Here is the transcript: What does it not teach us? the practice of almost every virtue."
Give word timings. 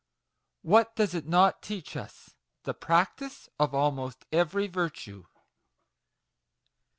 What 0.63 0.95
does 0.95 1.13
it 1.13 1.27
not 1.27 1.61
teach 1.61 1.95
us? 1.95 2.35
the 2.63 2.73
practice 2.73 3.49
of 3.59 3.75
almost 3.75 4.25
every 4.31 4.65
virtue." 4.65 5.27